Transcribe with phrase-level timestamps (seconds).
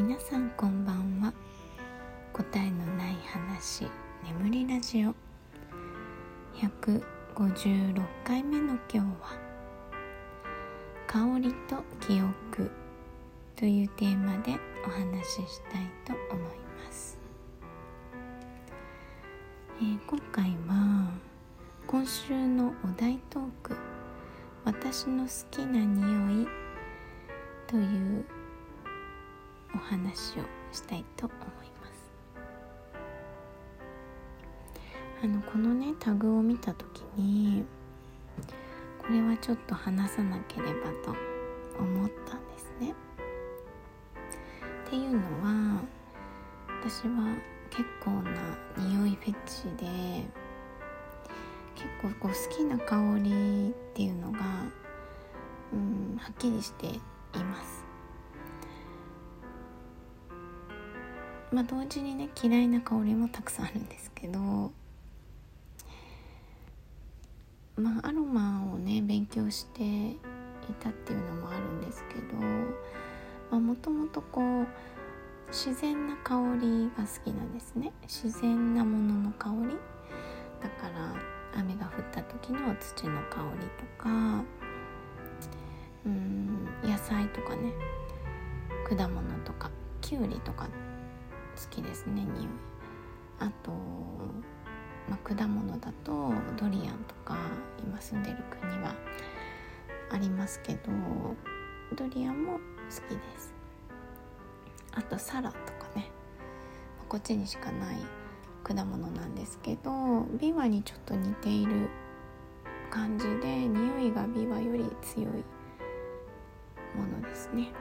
[0.00, 1.34] 皆さんこんばんは。
[2.32, 3.84] 答えのない話
[4.22, 5.12] 眠りラジオ。
[6.54, 9.36] 156回目の今日は
[11.08, 12.70] 「香りと記憶」
[13.58, 14.56] というテーマで
[14.86, 17.18] お話ししたいと思います、
[19.80, 21.10] えー、今回は
[21.88, 23.76] 今週のお題トーク
[24.64, 26.48] 「私の好きな匂い」
[27.66, 28.37] という
[29.78, 30.42] お話を
[30.72, 31.38] したいと思い
[31.80, 32.12] ます。
[35.22, 37.64] あのこのねタグを見た時に
[38.98, 41.14] これはちょっと話さなければと
[41.78, 42.92] 思ったんですね。
[44.86, 45.80] っていうのは
[46.82, 47.36] 私は
[47.70, 48.32] 結構な
[48.76, 50.28] 匂いフェチで
[51.76, 54.38] 結構こう好きな香りっていうのが
[55.72, 57.00] うんはっきりしてい
[57.44, 57.87] ます。
[61.52, 64.38] まあ同時にね嫌いな香りもたくさんあるんですけど
[67.76, 70.18] まあアロマをね勉強してい
[70.80, 72.16] たっていうのもあるんですけ
[73.50, 74.66] どもともとこう
[75.48, 77.90] 自然な香りが好きなんですね。
[78.02, 79.76] 自然なものの香り。
[80.62, 81.14] だから
[81.58, 84.44] 雨が降った時の土の香りとか
[86.04, 87.72] うん野菜とかね
[88.88, 90.68] 果物とかきゅうりとか
[91.58, 92.46] 好きですね匂い
[93.40, 93.72] あと、
[95.08, 97.36] まあ、果物だとドリアンとか
[97.82, 98.94] 今住んでる国は
[100.10, 100.90] ありますけど
[101.94, 102.60] ドリアンも好
[103.08, 103.54] きです。
[104.92, 106.10] あとサラとかね。
[107.08, 107.96] こっちにしかない
[108.62, 111.88] 果物なんですけどビワにちょっと似ている
[112.90, 115.26] 感じで匂いがビワより強い
[116.94, 117.72] ものですね。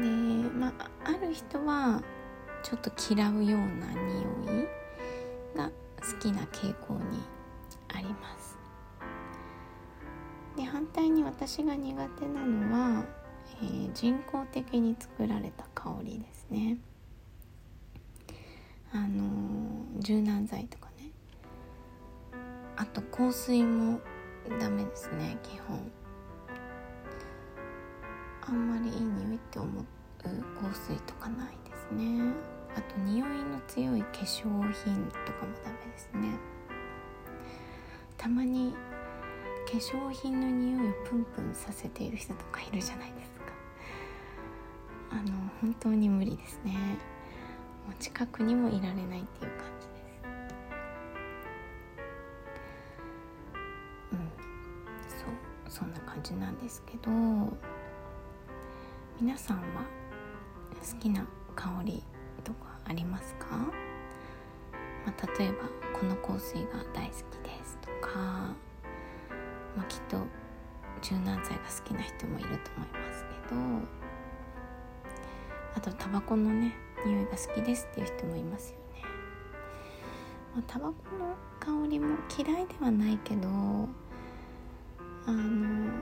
[0.00, 0.08] で
[0.50, 2.02] まあある人は
[2.62, 4.68] ちょっと嫌うような匂い
[5.56, 7.20] が好きな傾向に
[7.88, 8.58] あります。
[10.56, 13.04] で反対に私が苦手なのは、
[13.62, 16.78] えー、人工的に作られた香りですね。
[18.92, 21.10] あのー、柔軟剤とかね。
[22.76, 24.00] あと香水も
[24.60, 25.90] ダメですね基本。
[28.46, 29.84] あんまりいい匂いって思う
[30.22, 32.32] 香水とかないですね。
[32.76, 36.28] あと匂いの強い化粧品とかもダメですね。
[38.18, 38.74] たまに
[39.66, 43.44] 化粧品の匂いをプンプンさせている人とかいるじゃないですか。
[45.10, 45.22] あの
[45.60, 46.72] 本当に無理ですね。
[47.86, 50.04] もう近くにもいられないっていう感じです。
[54.12, 54.18] うん。
[55.08, 55.28] そう
[55.68, 57.10] そんな感じなんですけど。
[59.20, 59.84] 皆さんは
[60.72, 62.02] 好きな香り
[62.42, 63.72] とかありますか、ま
[65.06, 68.18] あ、例えばこの香水が大好きですとか、
[69.76, 70.18] まあ、きっと
[71.00, 73.60] 柔軟剤が好きな人もいると思いますけど
[75.76, 76.74] あとタバコのね
[77.06, 79.02] 匂いが好きですっていう人もいますよね、
[80.56, 85.92] まあ、タバコの香りも嫌いではないけどあの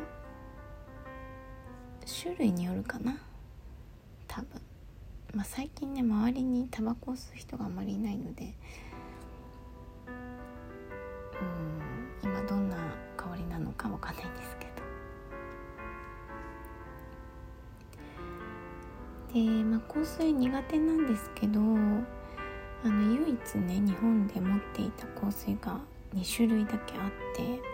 [2.07, 3.19] 種類によるかな。
[4.29, 4.49] 多分。
[5.35, 8.55] まあ最近ね周りにタバコを吸う人があまりいないので。
[10.07, 10.11] う
[12.29, 12.77] ん今どんな
[13.17, 14.73] 香りなのかわかんないんですけど。
[19.35, 21.63] でまあ香水苦手なんですけどあ
[22.89, 25.81] の唯一ね日本で持っていた香水が
[26.15, 27.72] 2種類だけあって。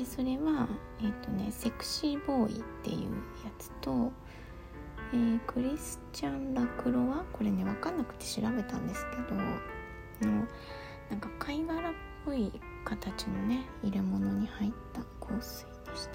[0.00, 0.66] でそれは
[1.02, 3.10] えっ、ー、とねセクシーボーイっていう
[3.44, 4.10] やつと、
[5.12, 7.22] えー、クリスチャン・ラクロワ？
[7.34, 9.16] これね分かんなくて調べたんですけ
[10.24, 10.46] どの
[11.10, 11.92] なんか貝殻っ
[12.24, 12.50] ぽい
[12.86, 16.12] 形のね入れ物に入った香水でした。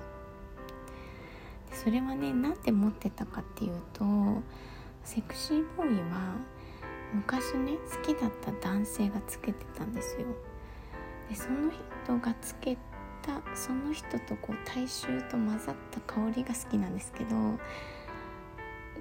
[1.69, 4.03] でそれはねなんで持ってたかっていうと
[5.03, 6.33] セクシーボーイは
[7.13, 10.25] 昔ね好きだった男性がつけてたんですよ。
[11.29, 11.69] でその
[12.03, 12.75] 人がつけ
[13.25, 17.29] たその人とこう大衆と混ざった香りが好きなんですけど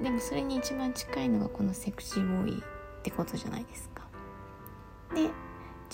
[0.02, 2.62] でもそれに一番近いのがこのセクシーボーイっ
[3.02, 4.02] てことじゃないですか。
[5.14, 5.28] で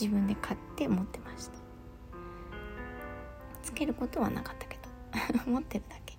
[0.01, 1.59] 自分で買って持ってました。
[3.63, 4.81] つけることはなかったけど。
[5.51, 6.17] 持ってるだけ。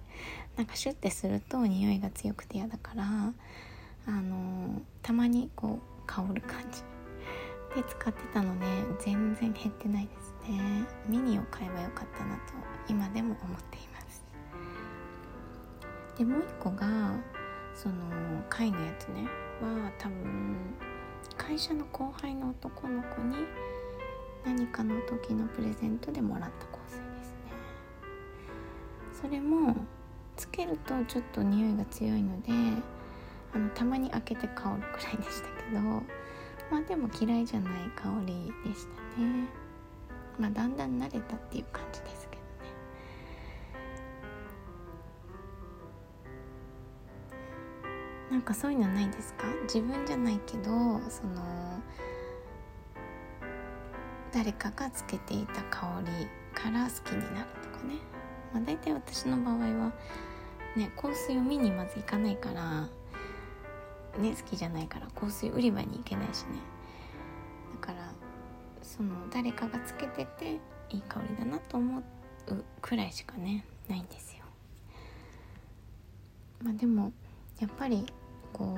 [0.58, 3.34] なんかシュッてすると匂いが強くて嫌だから
[4.06, 6.84] あのたまにこう香る感じ。
[7.76, 8.66] で使ってたので
[9.00, 10.86] 全然減ってないですね。
[11.08, 12.42] ミニを買えばよかったなと
[12.88, 14.26] 今でも思っています。
[16.18, 16.88] でもう一個が
[17.74, 17.96] その
[18.50, 19.28] 貝のやつね。
[19.62, 20.56] は多分
[21.38, 23.36] 会社の後輩の男の子に
[24.44, 27.52] 何かの時のプレゼントでもらった香水ですね。
[29.22, 29.76] それも
[30.36, 32.52] つけるとちょっと匂いが強いので
[33.54, 35.80] あのたまに開けて香るくらいでしたけど
[36.72, 39.50] まあでも嫌いじゃない香りでしたね。
[40.40, 42.50] まあだんだん慣れたっていう感じですけどね。
[48.32, 49.44] なんかそういうのないですか？
[49.64, 50.72] 自分じゃないけど
[51.10, 51.80] その
[54.32, 57.96] 誰かがつけていた香りから好きになるとかね、
[58.54, 59.92] まあ、大体私の場合は
[60.78, 62.88] ね香水を見にまず行かないから
[64.20, 66.60] ね好きじゃないから香水売り場に行けないしね。
[67.80, 68.14] だから
[68.82, 70.60] その誰かがつけてて
[70.90, 72.04] いい香りだなと思う
[72.82, 74.44] くらいしかねないんですよ。
[76.64, 77.12] まあでも
[77.60, 78.06] やっぱり
[78.54, 78.78] こう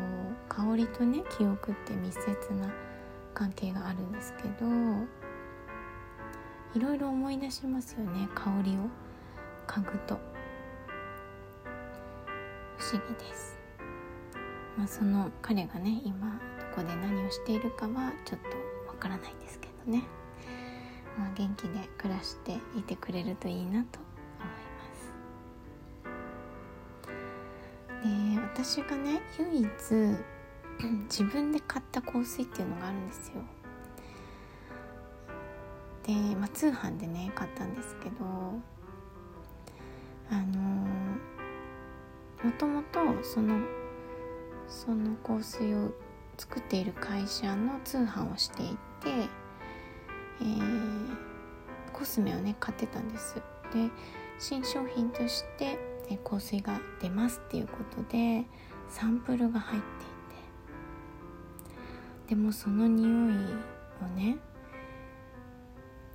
[0.49, 2.71] 香りとね記憶って密接な
[3.33, 4.67] 関係があるんですけど
[6.75, 8.89] いろいろ思い出しますよね香りを。
[9.67, 10.19] 嗅ぐと。
[12.77, 13.52] 不思議です。
[14.77, 18.47] まあ、その彼がね今どこで何をしているかはちょっと
[18.87, 20.03] わからないんですけどね、
[21.17, 24.89] まあ、元気で暮らしていてくれるといいなと思いま
[28.51, 28.77] す。
[28.77, 29.67] で私がね唯一
[31.05, 33.35] 自分で買った香水っていうのがあるんですよ。
[36.03, 38.15] で、まあ、通販でね買ったんですけど
[40.29, 40.61] あの
[42.43, 43.59] もともとその
[44.73, 45.91] その香水を
[46.37, 48.77] 作っている会社の通販をしていて、
[50.41, 51.15] えー、
[51.93, 53.35] コスメをね買ってたんです。
[53.71, 53.89] で
[54.39, 55.77] 新商品として
[56.23, 58.43] 香水が出ますっていうことで
[58.89, 60.07] サンプルが入ってい
[62.27, 62.29] て。
[62.29, 63.11] でもその匂い
[64.01, 64.37] をね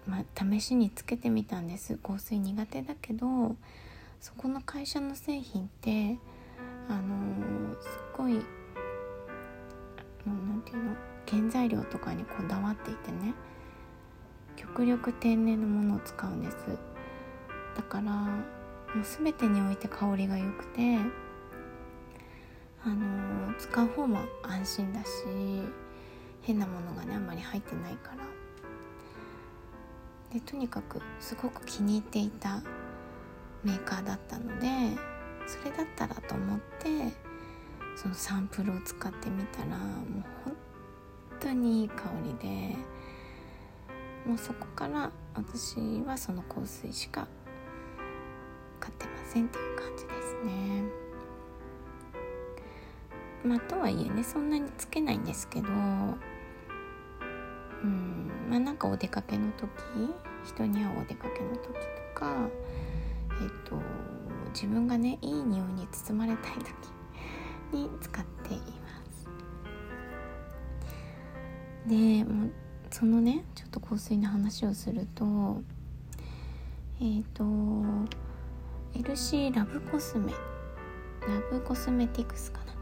[0.06, 1.98] まあ、試しにつけてみたんです。
[1.98, 3.56] 香水苦手だけど
[4.20, 6.18] そこの会社の製品って
[6.88, 8.44] あのー、すっごい
[10.26, 10.96] 何て言うの
[11.26, 13.34] 原材料とかにこだわっていてね。
[14.56, 16.56] 極力天然のものを使うんです。
[17.76, 20.98] だからもう全てにおいて香りが良くて
[22.84, 25.08] あのー、使う方も安心だし
[26.42, 28.24] 変なものがねあんまり入ってないから。
[30.32, 32.60] でとにかくすごく気に入っていた
[33.64, 34.66] メーカーだったので
[35.48, 37.10] それだったらと思って
[37.96, 39.78] そのサンプルを使ってみたらもう
[40.44, 40.56] 本
[41.40, 42.76] 当にいい香りで
[44.26, 47.26] もうそこから私はその香水しか
[48.78, 50.84] 買ってませんっていう感じですね。
[53.42, 55.70] まあとはいえねそんなにつけないんですけどう
[57.86, 59.70] んまあなんかお出かけの時
[60.44, 61.77] 人に会うお出かけの時
[64.60, 68.64] 自分がねいい匂いに包まれたい時に使っていま
[69.06, 69.28] す。
[71.86, 72.50] でもう
[72.90, 75.62] そのねちょっと香水の話をすると
[77.00, 77.44] えっ、と
[78.94, 80.38] LC ラブコスメラ
[81.52, 82.72] ブコスメティクスかな？
[82.72, 82.76] っ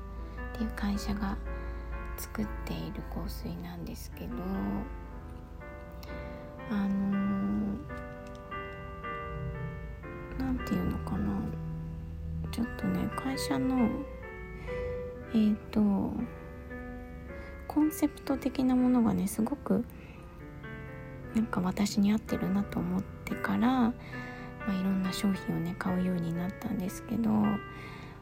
[0.56, 1.36] ていう会社が
[2.16, 4.28] 作っている香水なんですけど
[6.70, 7.76] あの
[10.38, 11.65] 何て言うのかな？
[12.56, 13.86] ちょっとね会社の
[15.34, 16.10] えっ、ー、と
[17.68, 19.84] コンセプト的なものがねすごく
[21.34, 23.92] なんか私に合ってるなと思ってから、ま
[24.68, 27.30] あ、いろんな商品をね買うようになったんですけど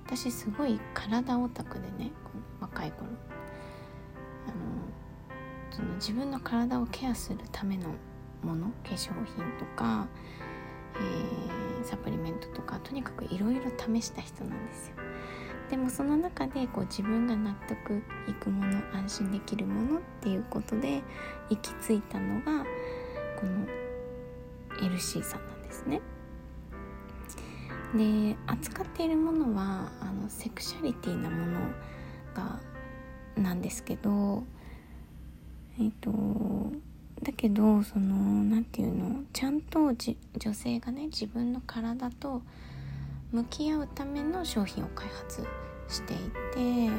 [0.05, 2.11] 私すごい体オタクでね
[2.61, 3.07] 若い頃
[4.49, 4.55] あの
[5.71, 7.91] その自分の体をケアするための
[8.43, 10.09] もの化粧品とか、
[10.97, 14.97] えー、サプリメントとかとにかくいろいろ試した人なんですよ。
[15.71, 21.03] でもその中でこう自分が納得いくもの安心できるものっていうことで
[21.49, 22.65] 行き着いたのが
[23.41, 23.67] この
[24.79, 26.01] LC さんなんですね。
[27.97, 31.61] で扱っているものはあのセクシャリティなもの
[32.35, 32.61] が
[33.37, 34.45] なんですけど
[35.79, 36.11] えっ、と
[37.23, 42.43] だけどその何て言うのちゃんとじ女性がね自分の体と
[43.33, 45.47] 向き合うための商品を開発
[45.89, 46.91] していて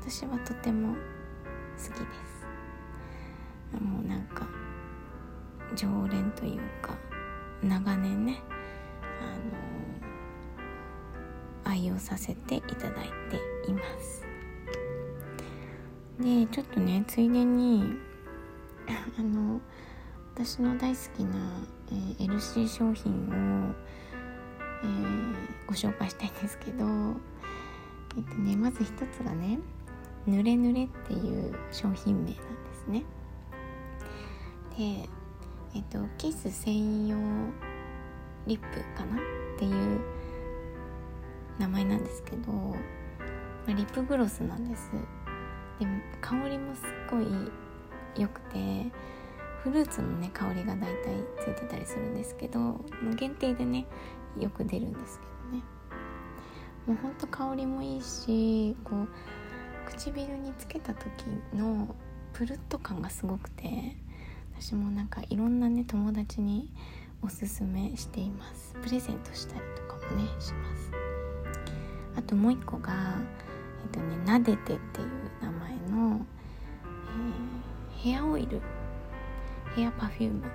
[0.00, 1.02] 私はとても好きで
[1.86, 1.92] す。
[3.76, 4.46] もうなんか
[5.76, 6.96] 常連というか
[7.62, 8.40] 長年ね
[9.22, 9.26] あ
[11.66, 13.10] の愛用させていただい
[13.64, 14.24] ています。
[16.18, 18.07] でちょっとねついでに
[19.18, 19.60] あの
[20.34, 21.36] 私の大好きな、
[21.88, 23.74] えー、LC 商品を、
[24.82, 25.34] えー、
[25.66, 26.86] ご紹介したいんですけど
[28.16, 29.58] えっとねまず一つがね
[30.26, 32.42] 「ぬれぬれ」っていう商品名なんで
[32.74, 33.04] すね。
[34.76, 35.08] で
[35.74, 37.16] えっとキス専用
[38.46, 38.66] リップ
[38.96, 39.16] かな？
[39.16, 40.00] っていう
[41.58, 42.76] 名前なんですけど、ま
[43.68, 44.90] あ、リップグロスなんです。
[45.80, 45.86] で
[46.20, 47.26] 香りもすっごい
[48.18, 48.90] 良くて
[49.62, 52.80] フルーツのね香りがだいたいついてたりするんですけど
[53.16, 53.86] 限定でね
[54.38, 55.62] よく出るんですけどね。
[56.86, 59.08] もうほんと香りもいいしこう
[59.90, 61.94] 唇につけた時の
[62.32, 63.96] プルッと感がすごくて
[64.58, 66.72] 私もなんかいろんなね友達に
[67.22, 68.74] おすすめしています。
[68.82, 70.92] プレゼントしたりとかもねします。
[72.16, 72.92] あともう一個が
[73.84, 75.08] えっとね「なでて」っていう
[75.42, 76.26] 名前の、
[78.08, 78.62] ヘアオイル。
[79.76, 80.40] ヘアパフューム。
[80.40, 80.48] な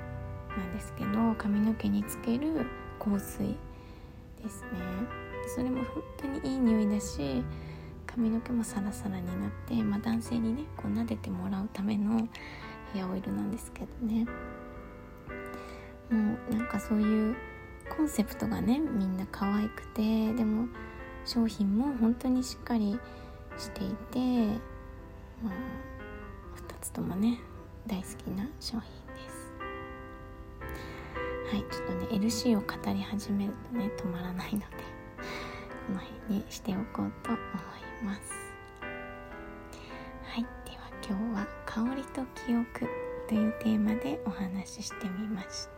[0.63, 2.65] んですけど髪の毛につける
[2.98, 3.55] 香水
[4.41, 4.69] ですね。
[5.55, 7.43] それも本当にいい匂いだし
[8.07, 12.27] 髪の毛もサラサラになって、まあ、男性にねこう撫でてもらうための
[12.91, 14.25] ヘアオイルなんですけどね。
[16.10, 17.36] もうなんかそういう
[17.95, 20.67] コンセプトがねみんな可愛くてでも
[21.24, 23.00] 商品も本当にしっかり
[23.60, 24.60] していて
[26.93, 27.39] ともね
[27.88, 29.51] 大好きな商品です。
[31.51, 34.65] はいちょっとね LC を語り始めるとね止まらないので
[35.88, 38.21] この辺にしておこうと思います。
[40.23, 42.88] はいでは今日は「香りと記憶」
[43.27, 45.73] というテーマでお話ししてみました。